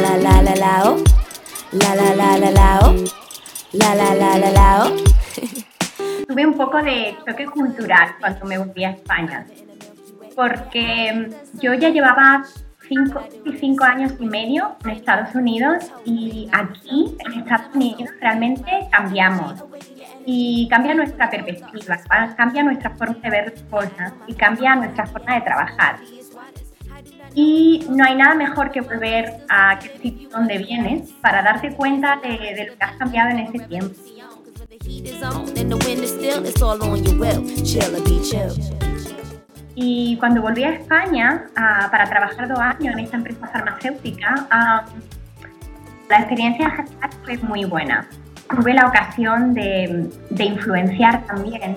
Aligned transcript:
la 0.00 0.16
la 0.16 0.42
la 0.42 0.82
oh. 0.84 0.96
La 1.72 1.94
la 3.94 4.14
la 4.14 4.38
la 4.38 4.50
la 4.50 4.86
oh. 4.86 4.92
Tuve 6.28 6.46
un 6.46 6.54
poco 6.54 6.82
de 6.82 7.16
choque 7.26 7.46
cultural 7.46 8.14
cuando 8.20 8.46
me 8.46 8.58
volví 8.58 8.84
a 8.84 8.90
España, 8.90 9.46
porque 10.34 11.30
yo 11.54 11.74
ya 11.74 11.88
llevaba 11.90 12.44
cinco, 12.88 13.22
cinco 13.60 13.84
años 13.84 14.14
y 14.18 14.26
medio 14.26 14.76
en 14.84 14.90
Estados 14.90 15.34
Unidos 15.34 15.92
y 16.04 16.48
aquí 16.52 17.16
en 17.24 17.40
Estados 17.40 17.74
Unidos 17.74 18.10
realmente 18.20 18.70
cambiamos 18.90 19.64
y 20.24 20.68
cambia 20.68 20.94
nuestra 20.94 21.30
perspectiva, 21.30 21.98
cambia 22.36 22.64
nuestra 22.64 22.90
forma 22.90 23.16
de 23.22 23.30
ver 23.30 23.54
cosas 23.70 24.12
y 24.26 24.34
cambia 24.34 24.74
nuestra 24.74 25.06
forma 25.06 25.36
de 25.36 25.40
trabajar. 25.42 26.00
Y 27.34 27.86
no 27.90 28.04
hay 28.04 28.16
nada 28.16 28.34
mejor 28.34 28.70
que 28.70 28.80
volver 28.80 29.30
a 29.48 29.72
aquel 29.72 29.92
sitio 30.00 30.28
donde 30.30 30.58
vienes 30.58 31.10
para 31.20 31.42
darte 31.42 31.74
cuenta 31.74 32.18
de, 32.22 32.54
de 32.54 32.66
lo 32.68 32.78
que 32.78 32.84
has 32.84 32.96
cambiado 32.96 33.30
en 33.30 33.40
ese 33.40 33.58
tiempo. 33.66 33.94
Y 39.74 40.16
cuando 40.18 40.40
volví 40.40 40.64
a 40.64 40.70
España 40.70 41.44
para 41.54 42.08
trabajar 42.08 42.48
dos 42.48 42.58
años 42.58 42.94
en 42.94 43.00
esta 43.00 43.16
empresa 43.18 43.46
farmacéutica, 43.46 44.46
la 46.08 46.16
experiencia 46.18 46.84
fue 47.24 47.36
muy 47.38 47.64
buena. 47.66 48.08
Tuve 48.48 48.72
la 48.72 48.86
ocasión 48.86 49.52
de, 49.52 50.08
de 50.30 50.44
influenciar 50.44 51.26
también 51.26 51.76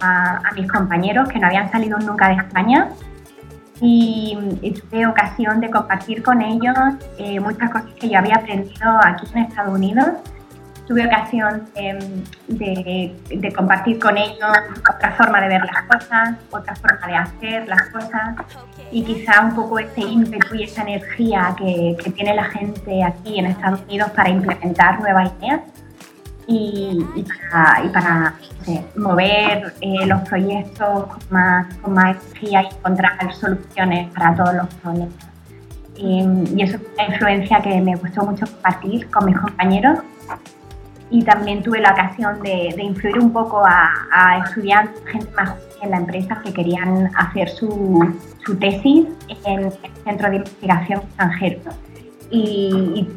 a, 0.00 0.42
a, 0.44 0.52
mis 0.52 0.70
compañeros 0.70 1.28
que 1.28 1.38
no 1.38 1.46
habían 1.46 1.70
salido 1.70 1.98
nunca 1.98 2.28
de 2.28 2.34
España 2.34 2.88
y, 3.80 4.36
tuve 4.80 5.06
ocasión 5.06 5.60
de 5.60 5.70
compartir 5.70 6.22
con 6.22 6.42
ellos 6.42 6.76
eh, 7.18 7.40
muchas 7.40 7.70
cosas 7.70 7.92
que 7.98 8.08
yo 8.08 8.18
había 8.18 8.36
aprendido 8.36 9.00
aquí 9.02 9.26
en 9.34 9.42
Estados 9.44 9.74
Unidos. 9.74 10.08
Tuve 10.86 11.06
ocasión 11.06 11.68
de, 12.48 13.52
compartir 13.54 14.00
con 14.00 14.16
ellos 14.18 14.50
otra 14.92 15.12
forma 15.12 15.40
de 15.40 15.46
ver 15.46 15.62
las 15.64 15.82
cosas, 15.84 16.34
otra 16.50 16.74
forma 16.74 17.06
de 17.06 17.14
hacer 17.14 17.68
las 17.68 17.82
cosas 17.90 18.34
y 18.90 19.04
quizá 19.04 19.40
un 19.42 19.54
poco 19.54 19.78
ese 19.78 20.00
ímpetu 20.00 20.56
y 20.56 20.64
esa 20.64 20.82
energía 20.82 21.54
que, 21.56 21.96
tiene 22.16 22.34
la 22.34 22.44
gente 22.44 23.04
aquí 23.04 23.38
en 23.38 23.46
Estados 23.46 23.82
Unidos 23.82 24.10
para 24.10 24.30
implementar 24.30 24.98
nuevas 24.98 25.30
ideas 25.38 25.60
y, 26.50 27.24
para, 27.50 28.34
mover 28.96 29.72
eh, 29.80 30.06
los 30.06 30.20
proyectos 30.28 31.06
con 31.06 31.22
más, 31.30 31.74
con 31.76 31.94
más 31.94 32.16
energía 32.16 32.62
y 32.62 32.66
encontrar 32.66 33.34
soluciones 33.34 34.12
para 34.12 34.34
todos 34.34 34.54
los 34.54 34.74
problemas. 34.74 35.14
y 35.96 36.62
eso 36.62 36.76
es 36.76 36.82
una 36.94 37.14
influencia 37.14 37.60
que 37.60 37.80
me 37.80 37.94
gustó 37.96 38.24
mucho 38.24 38.46
compartir 38.46 39.08
con 39.10 39.26
mis 39.26 39.38
compañeros 39.38 40.00
y 41.10 41.22
también 41.24 41.62
tuve 41.62 41.80
la 41.80 41.92
ocasión 41.92 42.40
de, 42.42 42.74
influir 42.78 43.18
un 43.18 43.32
poco 43.32 43.62
a, 43.64 44.42
estudiantes, 44.44 45.02
gente 45.06 45.30
más 45.36 45.54
en 45.82 45.90
la 45.90 45.96
empresa 45.98 46.40
que 46.44 46.52
querían 46.52 47.10
hacer 47.16 47.48
su, 47.48 48.14
su 48.44 48.56
tesis 48.56 49.06
en 49.44 49.64
el 49.64 49.72
Centro 50.04 50.30
de 50.30 50.36
Investigación 50.36 51.00
Extranjero. 51.00 51.60
Y, 52.30 53.08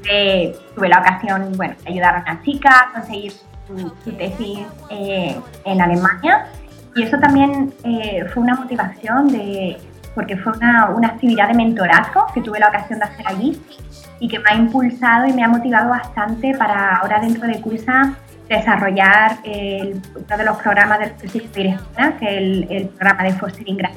tuve 0.76 0.90
la 0.90 1.00
ocasión 1.00 1.52
bueno, 1.56 1.76
de 1.84 1.92
ayudar 1.92 2.16
a 2.16 2.22
una 2.22 2.42
chica 2.44 2.88
a 2.90 2.94
conseguir 2.94 3.32
su, 3.68 4.12
tesis 4.12 4.60
eh, 4.90 5.40
en 5.66 5.82
Alemania. 5.82 6.48
Y 6.96 7.04
eso 7.04 7.18
también 7.20 7.74
eh, 7.84 8.26
fue 8.34 8.44
una 8.44 8.56
motivación 8.56 9.28
de, 9.28 9.78
porque 10.16 10.38
fue 10.38 10.54
una, 10.54 10.90
una 10.90 11.10
actividad 11.10 11.48
de 11.48 11.56
mentorazgo 11.56 12.26
que 12.34 12.42
tuve 12.42 12.60
la 12.60 12.70
ocasión 12.70 13.00
de 13.00 13.06
hacer 13.06 13.28
allí 13.28 13.62
y 14.20 14.28
que 14.28 14.40
me 14.40 14.52
ha 14.52 14.56
impulsado 14.56 15.28
y 15.28 15.34
me 15.34 15.44
ha 15.44 15.48
motivado 15.48 15.90
bastante 15.90 16.56
para 16.58 16.98
ahora 16.98 17.20
dentro 17.20 17.48
de 17.48 17.60
Cursa 17.62 18.16
desarrollar 18.48 19.38
el, 19.44 20.02
uno 20.16 20.38
de 20.38 20.44
los 20.46 20.58
programas 20.58 21.00
del 21.00 21.14
que 21.16 21.28
que 21.40 21.66
es 21.66 21.80
el, 22.22 22.68
el 22.70 22.88
programa 22.90 23.24
de 23.24 23.34
Fostering 23.34 23.78
Grant. 23.78 23.96